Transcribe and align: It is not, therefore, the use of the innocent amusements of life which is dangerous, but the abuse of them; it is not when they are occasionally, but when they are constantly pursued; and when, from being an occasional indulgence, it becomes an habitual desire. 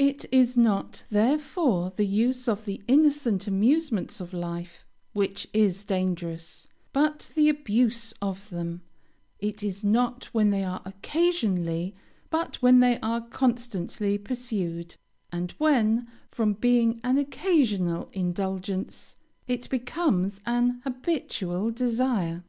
It 0.00 0.24
is 0.32 0.56
not, 0.56 1.02
therefore, 1.10 1.92
the 1.94 2.06
use 2.06 2.48
of 2.48 2.64
the 2.64 2.80
innocent 2.88 3.46
amusements 3.46 4.20
of 4.22 4.32
life 4.32 4.86
which 5.12 5.46
is 5.52 5.84
dangerous, 5.84 6.66
but 6.94 7.30
the 7.34 7.50
abuse 7.50 8.14
of 8.22 8.48
them; 8.48 8.80
it 9.38 9.62
is 9.62 9.84
not 9.84 10.30
when 10.32 10.48
they 10.48 10.64
are 10.64 10.80
occasionally, 10.86 11.94
but 12.30 12.56
when 12.62 12.80
they 12.80 12.98
are 13.00 13.20
constantly 13.20 14.16
pursued; 14.16 14.96
and 15.30 15.50
when, 15.58 16.08
from 16.30 16.54
being 16.54 16.98
an 17.04 17.18
occasional 17.18 18.08
indulgence, 18.14 19.14
it 19.46 19.68
becomes 19.68 20.40
an 20.46 20.80
habitual 20.84 21.70
desire. 21.70 22.44